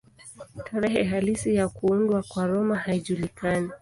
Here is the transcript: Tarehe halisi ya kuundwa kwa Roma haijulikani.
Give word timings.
Tarehe 0.65 1.03
halisi 1.03 1.55
ya 1.55 1.69
kuundwa 1.69 2.23
kwa 2.23 2.47
Roma 2.47 2.75
haijulikani. 2.77 3.69